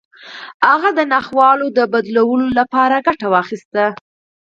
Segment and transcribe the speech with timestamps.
[0.69, 3.85] هغه د ناخوالو د بدلولو لپاره ګټه واخيسته.